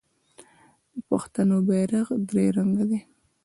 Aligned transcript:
د 0.93 0.95
پښتنو 1.09 1.55
بیرغ 1.67 2.07
درې 2.29 2.45
رنګه 2.57 2.83
دی. 2.89 2.99